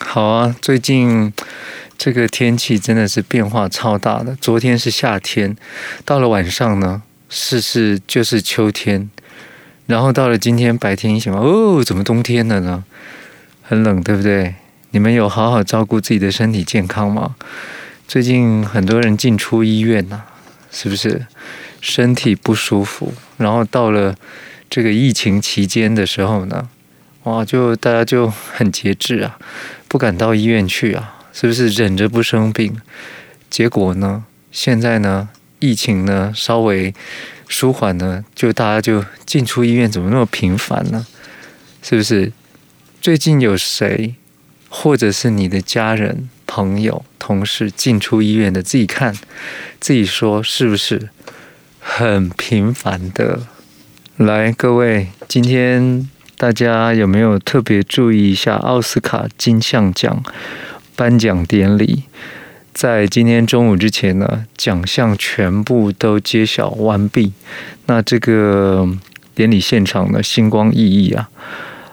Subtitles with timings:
[0.00, 1.32] 好啊，最近
[1.96, 4.34] 这个天气真的是变化超大的。
[4.40, 5.56] 昨天是夏天，
[6.04, 9.08] 到了晚上呢，是是就是秋天，
[9.86, 12.82] 然后到了今天白天一醒，哦，怎么冬天了呢？
[13.62, 14.56] 很冷，对不对？
[14.90, 17.36] 你们有好好照顾自己的身体健康吗？
[18.08, 20.22] 最近很多人进出医院呐、
[20.72, 21.24] 是不是
[21.80, 23.14] 身体不舒服？
[23.36, 24.16] 然后到了
[24.68, 26.68] 这个疫情期间的时候呢，
[27.22, 29.38] 哇，就大家就很节制啊，
[29.90, 32.80] 不敢到医院去啊，是不是忍着不生病？
[33.50, 36.94] 结果呢，现在呢，疫情呢稍微
[37.48, 41.04] 舒缓呢，就大家就进出医院怎么那么频繁呢？
[41.82, 42.32] 是不是？
[43.02, 44.14] 最近有谁，
[44.68, 46.30] 或者是你的家人？
[46.46, 49.12] 朋友、同事进出医院的，自己看，
[49.80, 51.08] 自己说是不是
[51.80, 53.40] 很频繁的？
[54.16, 56.08] 来，各位，今天
[56.40, 60.22] 大家有没有特别注意一下奥斯卡金像奖
[60.96, 62.04] 颁奖典礼？
[62.72, 67.34] 在今天中午之前呢，奖项全部都揭晓完毕。
[67.84, 68.88] 那这个
[69.34, 71.28] 典礼现场呢，星光熠熠啊，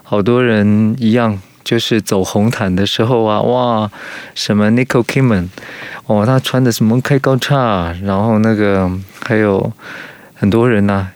[0.02, 1.38] 好多人一样。
[1.62, 3.90] 就是走红毯的时候啊，哇，
[4.34, 5.50] 什么 Nicole k i m a n
[6.06, 8.90] 哦，他穿的什么开高叉，然后那个
[9.22, 9.70] 还有
[10.34, 11.08] 很多人呐、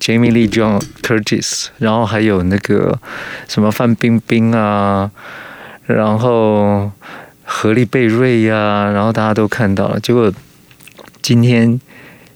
[0.00, 2.98] ，Jamie Lee John Curtis，然后还有那个
[3.46, 5.10] 什么范冰冰啊，
[5.86, 6.90] 然后
[7.44, 10.00] 荷莉贝瑞呀、然后大家都看到了。
[10.00, 10.32] 结果
[11.22, 11.80] 今天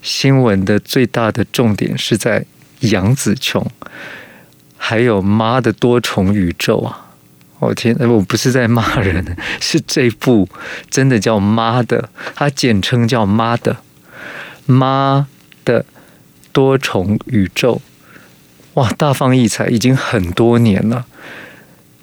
[0.02, 2.44] 新闻的最大的重点是在
[2.80, 3.66] 杨紫琼，
[4.76, 7.00] 还有妈的多重宇宙啊。
[7.60, 10.46] 我、天，我不是在骂人， 是这部
[10.90, 13.78] 真的叫妈的，它简称叫妈的，
[14.66, 15.26] 妈
[15.64, 15.86] 的
[16.54, 17.82] 多重宇宙，
[18.72, 21.04] 哇，大放异彩，已经很多年了。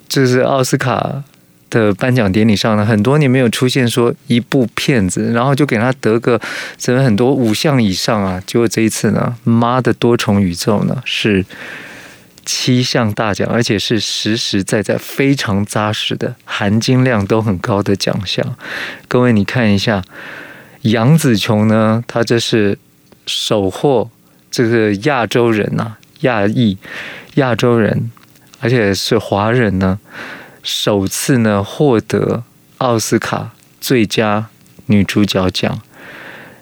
[0.08, 1.24] 这是奥斯卡
[1.68, 6.40] 的颁奖典礼上呢，很多年没有出现说一部片子，然后就给他得个
[6.78, 11.44] 什么很多五项以上啊，结果这一次呢，妈的多重宇宙呢是。
[12.44, 18.44] 七项大奖，而且是实实在在、非常扎实的，含金量都很高的奖项。
[19.06, 20.02] 各位，你看一下，
[20.80, 22.76] 杨紫琼呢，她这是
[23.26, 24.10] 首获
[24.52, 26.78] 这个亚洲人呐、啊，亚裔
[27.34, 28.12] 亚洲人，
[28.60, 29.98] 而且是华人呢，
[30.62, 32.44] 首次呢获得
[32.78, 34.46] 奥斯卡最佳
[34.86, 35.80] 女主角奖，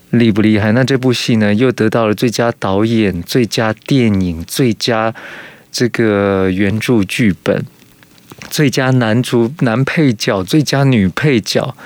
[0.08, 0.72] 厉不厉害？
[0.72, 5.14] 那这部戏呢，又得到了最佳导演、最佳电影、最佳。
[5.72, 7.64] 这个原著剧本、
[8.50, 11.76] 最佳男主男配角、最佳女配角，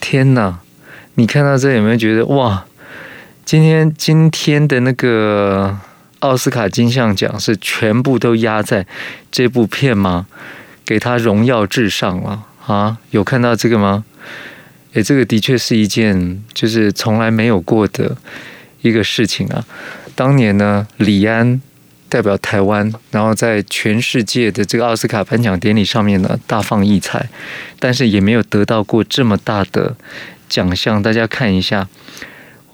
[0.00, 0.60] 天呐！
[1.16, 2.64] 你看到这有没有觉得哇？
[3.44, 5.78] 今天今天的那个
[6.20, 8.86] 奥斯卡金像奖是全部都压在
[9.30, 10.26] 这部片吗？
[10.84, 12.98] 给他荣耀至上了啊！
[13.10, 14.04] 有看到这个吗？
[14.94, 18.16] 诶，这个的确是一件就是从来没有过的
[18.82, 19.64] 一个事情啊！
[20.14, 21.60] 当年呢，李安。
[22.06, 27.28] 代表台湾，然后在全世界的这个奥斯卡颁奖典礼上面呢，大放异彩，
[27.80, 29.96] 但是也没有得到过这么大的
[30.48, 31.02] 奖项。
[31.02, 31.88] 大家看一下，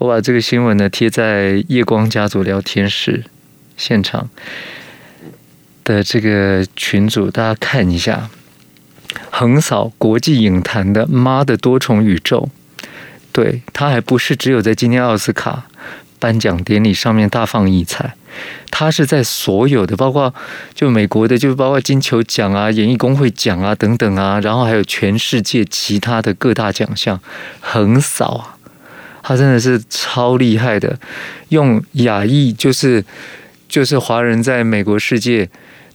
[0.01, 3.23] 我把这个新闻呢贴在夜光家族聊天室
[3.77, 4.27] 现场
[5.83, 8.27] 的这个群组，大家看一下，
[9.29, 12.49] 横扫国际影坛的《妈的多重宇宙》，
[13.31, 15.67] 对，他还不是只有在今天奥斯卡
[16.17, 18.15] 颁奖典礼上面大放异彩。
[18.71, 20.33] 他是在所有的，包括
[20.73, 27.19] 就美国的，就包括金球奖啊、演艺工会奖啊等等啊，然后还有全世界其他的各大奖项
[27.59, 28.50] 横扫啊，
[29.31, 30.99] 他真的是超厉害的，
[31.49, 33.03] 用亚裔就是
[33.69, 35.49] 就是华人在美国世界。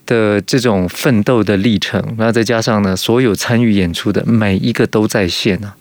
[0.06, 5.76] 的这种奋斗的历程，那再加上呢，所有参与演出的每一个都在线啊！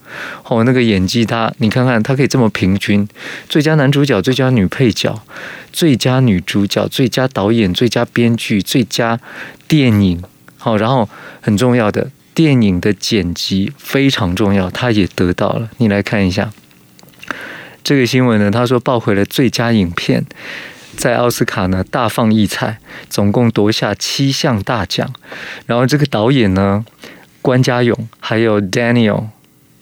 [0.45, 3.07] 哦，那个演技他，你看看他可以这么平均，
[3.47, 5.21] 最佳男主角、最佳女配角、
[5.71, 9.19] 最佳女主角、最佳导演、最佳编剧、最佳
[9.67, 10.23] 电影，
[10.57, 11.07] 好，然后
[11.39, 15.69] 很重要的电影的剪辑非常重要，他也得到了。
[15.77, 16.51] 你来看一下
[17.85, 20.25] 这个新闻呢，他说抱回了最佳影片。
[20.97, 22.79] 在奥斯卡呢大放异彩，
[23.11, 25.07] 总共夺下七项大奖。
[25.67, 26.83] 然后这个导演呢，
[27.43, 29.25] 关家永还有 Daniel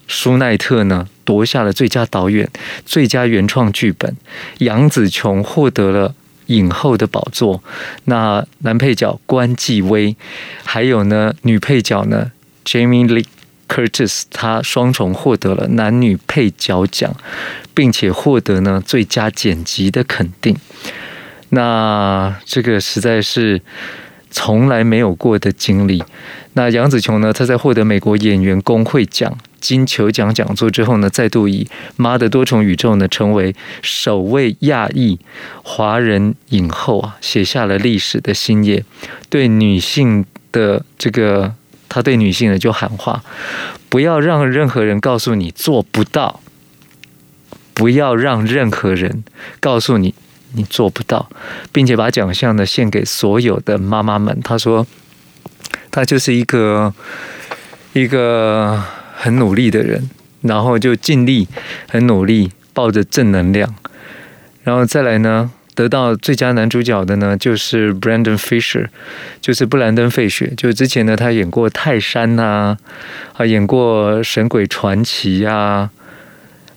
[0.06, 2.50] 舒奈特呢夺下了最佳导演、
[2.84, 4.14] 最佳原创剧本。
[4.58, 6.14] 杨紫琼获得了
[6.48, 7.64] 影后的宝座。
[8.04, 10.14] 那男配角关继威，
[10.62, 12.32] 还有呢女配角呢
[12.66, 13.24] Jamie Lee
[13.74, 17.12] Curtis，他双重获得了男女配角奖，
[17.74, 20.56] 并且获得呢最佳剪辑的肯定。
[21.48, 23.60] 那这个实在是
[24.30, 26.04] 从来没有过的经历。
[26.52, 27.32] 那杨紫琼呢？
[27.32, 31.64] 她在获得美国演员工会奖金球奖讲座之后呢，再度以
[31.96, 35.18] 《妈的多重宇宙》呢，成为首位亚裔
[35.64, 38.84] 华人影后啊，写下了历史的新页。
[39.28, 41.52] 对女性的这个，
[41.94, 43.22] 他对女性呢就喊话：
[43.88, 46.40] 不要让任何人告诉你做不到，
[47.72, 49.22] 不要让任何人
[49.60, 50.14] 告诉你。
[50.56, 51.28] 你做不到，
[51.72, 54.40] 并且把奖项呢献给所有的妈妈们。
[54.44, 54.86] 他说，
[55.90, 56.94] 他就是一个
[57.92, 58.80] 一个
[59.16, 60.08] 很努力的人，
[60.42, 61.48] 然后就尽力
[61.88, 63.74] 很努力，抱着正能量，
[64.62, 68.86] 然后再来呢，得到最佳男主角的呢就是 Brandon Fisher，
[69.40, 70.52] 就是布兰登·费雪。
[70.56, 72.76] 就之前呢，他演过《泰山》呐，
[73.32, 75.90] 啊，演过《神鬼传奇》呀，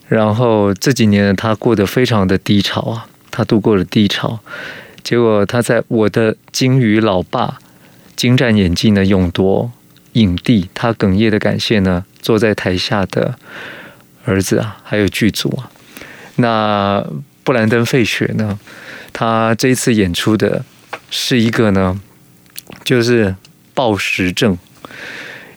[0.08, 3.06] 然后这几年他过得非常的低潮啊。
[3.30, 4.40] 他度过了低潮，
[5.04, 7.58] 结果他在我的鲸鱼老爸
[8.16, 9.70] 精湛演技呢，勇夺
[10.14, 10.68] 影帝。
[10.74, 13.38] 他哽咽的感谢呢，坐在台下的
[14.24, 15.70] 儿子啊，还有剧组啊。
[16.36, 17.06] 那
[17.44, 18.58] 布兰登·费雪呢，
[19.18, 20.64] 他这一次演出的
[21.10, 22.00] 是一个呢，
[22.84, 23.34] 就是
[23.74, 24.56] 暴食症，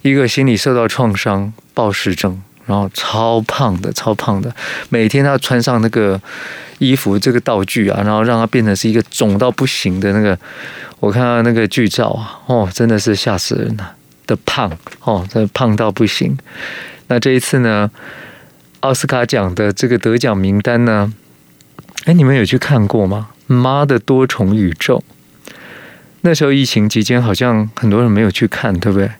[0.01, 2.41] 一个心理受到创伤，暴食症。
[2.65, 4.51] 然后超胖的，超胖的，
[4.89, 6.19] 每天他穿上那个
[6.79, 10.35] 衣服，这个道具啊，然后让他变成是一个肿到不行的那个。
[10.99, 14.71] 我看到那个剧照啊，哦，真的是吓死人了的胖
[15.03, 16.35] 哦，真的胖到不行。
[17.07, 17.91] 那这一次呢，
[18.79, 21.13] 奥斯卡奖的这个得奖名单呢，
[22.05, 23.29] 哎，你们有去看过吗？
[23.51, 25.03] 妈的多重宇宙。
[26.21, 29.11] 那时候疫情期间，好像很多人没有去看，对不对？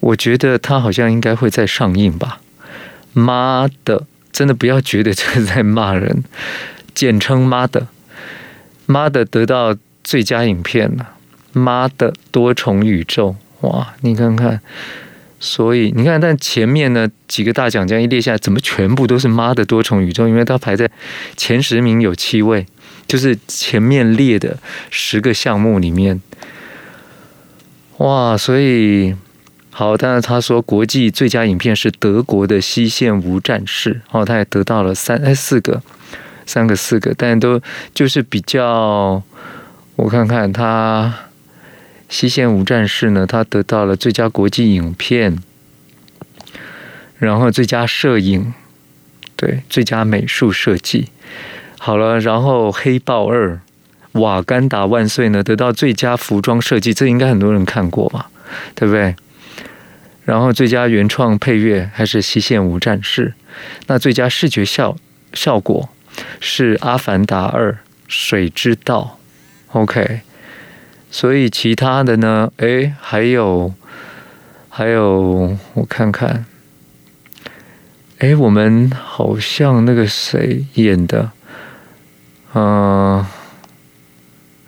[0.00, 2.40] 我觉得他好像应该会再上映吧。
[3.12, 6.24] 妈的，真的不要觉得这是在骂人，
[6.94, 7.88] 简称妈的，
[8.86, 11.10] 妈的得到最佳影片了。
[11.52, 14.60] 妈的多重宇宙，哇，你看看，
[15.38, 20.26] 所以你看，但前面呢几个大奖这样一列下来，怎么全部都是妈的多重宇宙？
[20.26, 20.90] 因为它排在
[21.36, 22.66] 前十名有七位，
[23.06, 24.58] 就是前面列的
[24.90, 26.20] 十个项目里面，
[27.98, 29.14] 哇，所以。
[29.76, 35.82] 好，但是他说国际最佳影片是德国的《西线无战事》，哦，他也得到了三哎四个，
[36.46, 37.60] 三个四个，但都
[37.92, 39.20] 就是比较，
[39.96, 41.12] 我看看他
[42.08, 45.42] 《西线无战事》呢，他得到了最佳国际影片，
[47.18, 48.54] 然后最佳摄影，
[49.34, 51.08] 对，最佳美术设计，
[51.86, 53.60] 好了，然后《黑豹二》
[54.18, 58.30] 瓦干达万岁呢，得到最佳服装设计，这应该很多人看过吧，
[58.74, 59.14] 对不对？
[60.24, 63.34] 然后最佳原创配乐还是《西线无战事》，
[63.86, 64.96] 那最佳视觉效
[65.34, 65.90] 效果
[66.40, 67.76] 是《阿凡达二：
[68.08, 69.18] 水之道》。
[69.78, 70.20] OK，
[71.10, 72.50] 所以其他的呢？
[72.56, 73.74] 诶，还有
[74.70, 76.46] 还有，我看看，
[78.20, 81.32] 诶，我们好像那个谁演的，
[82.54, 83.26] 嗯，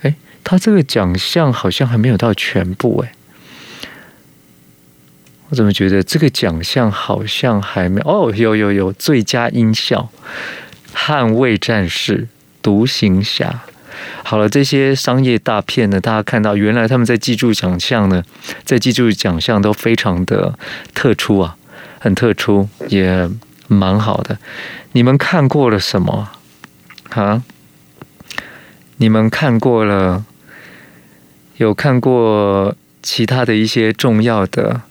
[0.03, 3.13] 诶，他这个奖项好像还没有到全部诶。
[5.49, 8.33] 我怎么觉得这个奖项好像还没哦？
[8.35, 10.11] 有有有，最佳音效，
[10.99, 12.19] 《捍卫战士》、
[12.61, 13.63] 《独行侠》。
[14.25, 18.25] 好了，这些商业大片呢，大家看到原来他们在记住奖项呢，
[18.65, 20.59] 在记住奖项都非常的
[20.93, 21.57] 特殊啊，
[22.01, 23.31] 很特殊，也
[23.69, 24.37] 蛮好的。
[24.93, 26.29] 你们看过了什么
[27.11, 27.45] 啊？
[28.99, 30.25] 你们看过了？
[31.59, 34.83] 有看过其他的一些重要的？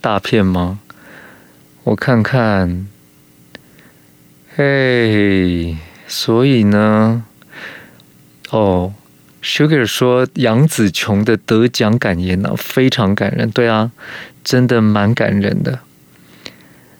[0.00, 0.80] 大片吗？
[1.84, 2.86] 我看看。
[4.54, 7.24] 嘿，所以呢，
[8.50, 8.94] 哦
[9.42, 13.50] ，Sugar 说杨紫琼的得奖感言呢，非常感人。
[13.50, 13.90] 对啊，
[14.42, 15.80] 真的蛮感人的，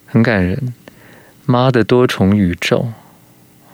[0.06, 0.74] 很感人。
[1.44, 2.92] 妈的多重宇宙，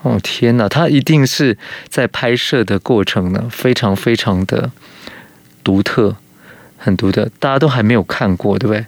[0.02, 1.56] 哦天哪，他一定是
[1.88, 4.70] 在拍摄的过程呢，非常非常的
[5.64, 6.16] 独特。
[6.84, 8.84] 很独特，大家都还没有看过，对不对？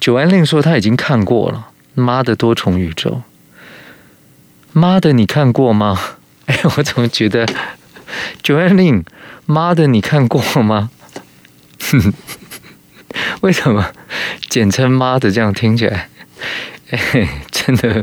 [0.00, 1.68] 九安令说他已经看过了，
[2.00, 3.10] 《妈的多重宇宙》。
[4.72, 6.00] 妈的，你看过吗？
[6.46, 7.46] 哎，我怎么觉得
[8.42, 9.04] 九安令，
[9.44, 10.88] 妈的，你看过吗？
[11.80, 12.14] 哼，
[13.42, 13.92] 为什么
[14.48, 16.08] 简称“妈的”这样听起来？
[16.88, 18.02] 哎，真的，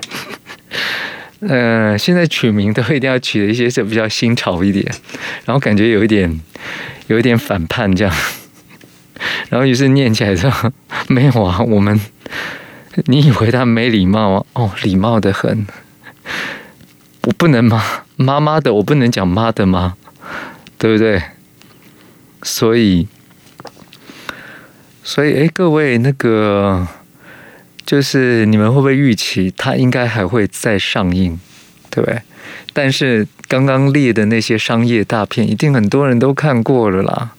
[1.47, 4.85] 呃，现在取名都一定要取的一些是比较新潮一点，
[5.45, 6.39] 然后感觉有一点，
[7.07, 8.15] 有一点反叛这样。
[9.49, 10.51] 然后于是念起来说
[11.07, 11.99] ：“没有啊，我们，
[13.05, 14.45] 你以为他没礼貌啊？
[14.53, 15.65] 哦，礼貌的很。
[17.25, 18.03] 我不能吗？
[18.15, 19.95] 妈妈的，我不能讲妈的吗？
[20.77, 21.21] 对不对？
[22.41, 23.07] 所以
[25.03, 26.85] 所以，哎，各位那个，
[27.85, 31.39] 就是你们会不会预期它应该还会再上映，
[31.89, 32.21] 对不对？
[32.73, 37.31] 但是刚刚列的那些商业大片，一定很多人都看过了啦，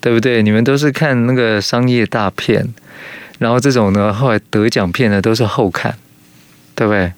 [0.00, 0.42] 对不对？
[0.42, 2.72] 你们都是看那个商业大片，
[3.38, 5.96] 然后这种呢，后来得奖片呢，都是后看，
[6.74, 7.12] 对不对？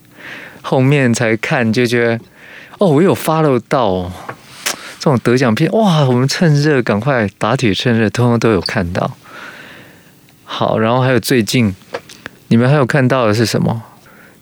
[0.63, 2.21] 后面才看就觉得，
[2.79, 4.11] 哦，我有 follow 到
[4.99, 9.17] 这种得奖片，哇，我们趁热赶快打铁趁热，通通都有看到。
[10.45, 11.75] 好，然后还有最近，
[12.49, 13.83] 你们还有看到的是什么？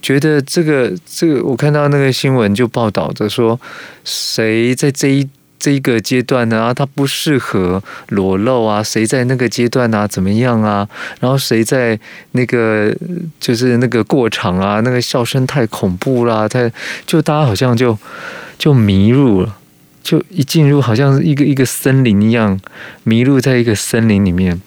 [0.01, 3.61] 觉得这个这个，我看到那个新闻就报道着说，
[4.05, 5.29] 谁在这一
[5.61, 6.61] 这一个阶段呢？
[6.61, 8.83] 啊，他不适合裸露啊？
[8.83, 10.05] 谁在那个阶段啊？
[10.05, 10.89] 怎么样啊？
[11.21, 11.97] 然后谁在
[12.33, 12.93] 那个
[13.39, 14.81] 就是那个过场啊？
[14.81, 16.49] 那个笑声太恐怖啦！
[16.49, 16.69] 太
[17.07, 17.97] 就大家好像就
[18.59, 19.57] 就迷路了，
[20.03, 22.61] 就一进入好像是一个一个森林一样，
[23.05, 24.57] 迷路在一个森林里面。《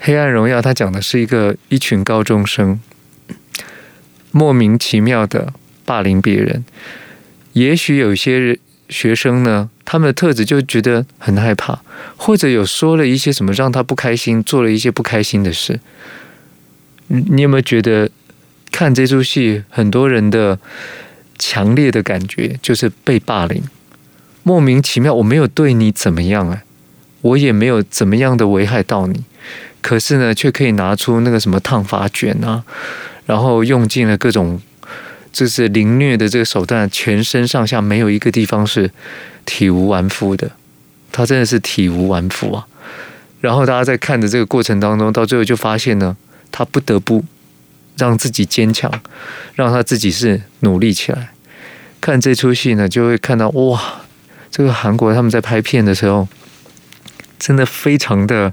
[0.00, 2.80] 黑暗荣耀》它讲的是一个一群高中生
[4.30, 5.52] 莫名其妙的
[5.84, 6.64] 霸凌别人。
[7.52, 11.80] 也许有些学生呢，他们的特质就觉得很害怕，
[12.16, 15.80] 或者有说了一些什么让他不开心，做了一些不开心的事。
[17.08, 18.08] 你有没有觉得
[18.70, 20.58] 看这出戏，很多人的
[21.38, 23.62] 强烈的感觉就是被霸凌，
[24.44, 26.62] 莫名其妙，我没有对你怎么样啊，
[27.20, 29.24] 我也没有怎么样的危害到你。
[29.82, 32.62] 可是呢，却可以拿出那个什么烫发卷啊，
[33.26, 34.60] 然后用尽了各种
[35.32, 38.90] 就是凌虐的这个手段，全身上下没有一个地方是
[39.44, 40.50] 体无完肤的，
[41.12, 42.66] 他真的是体无完肤啊。
[43.40, 46.16] 然后大家在看的这个过程当中，到最后就发现呢，
[46.52, 47.24] 他不得不
[47.96, 48.92] 让自己坚强，
[49.54, 51.30] 让他自己是努力起来。
[52.02, 54.02] 看这出戏呢，就会看到哇，
[54.50, 56.28] 这个韩国他们在拍片的时候，
[57.40, 58.52] 真的非常的。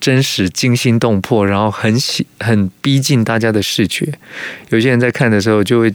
[0.00, 4.16] 真实、惊心动魄，然后很喜、很逼近大家的视觉。
[4.68, 5.92] 有些人在看的时候就会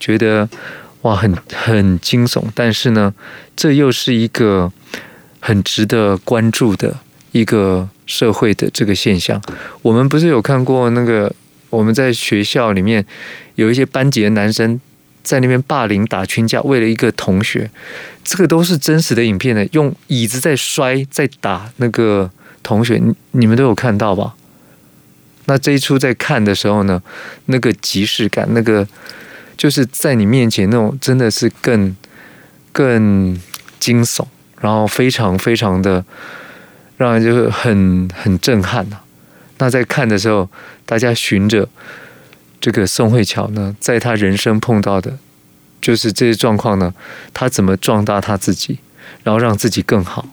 [0.00, 0.48] 觉得
[1.02, 2.42] 哇，很很惊悚。
[2.52, 3.14] 但是呢，
[3.54, 4.72] 这又是一个
[5.38, 6.98] 很值得关注的
[7.30, 9.40] 一个社会的这个现象。
[9.82, 11.32] 我们不是有看过那个
[11.70, 13.06] 我们在学校里面
[13.54, 14.80] 有一些班级的男生
[15.24, 17.68] 在那边霸凌、打群架，为了一个同学，
[18.22, 22.30] 这个都是真实的影片呢，用椅子在摔、在打那个。
[22.66, 24.34] 同学，你你们都有看到吧？
[25.44, 27.02] 那这一出在看的时候呢，
[27.44, 28.88] 那个即视感，那个
[29.54, 31.94] 就是在你面前那种，真的是更
[32.72, 33.38] 更
[33.78, 34.24] 惊悚，
[34.62, 36.02] 然后非常非常的
[36.96, 38.98] 让人就是很很震撼呐。
[39.58, 40.48] 那在看的时候，
[40.86, 41.68] 大家循着
[42.64, 45.18] 这个宋慧乔呢，在他人生碰到的，
[45.82, 46.94] 就是这些状况呢，
[47.34, 48.78] 他怎么壮大他自己，
[49.22, 50.26] 然后让自己更好，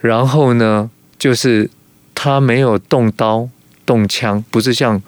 [0.00, 0.88] 然后呢？
[1.18, 1.68] 就是
[2.14, 3.50] 他没有动刀
[3.84, 5.02] 动枪，不是像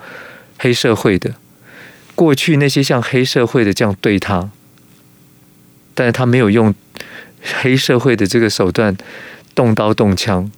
[0.58, 1.36] 黑社会的
[2.14, 4.50] 过去那些像黑社会的这样对他，
[5.94, 6.74] 但是他没有用
[7.62, 8.94] 黑社会的这个手段
[9.54, 10.50] 动刀动枪，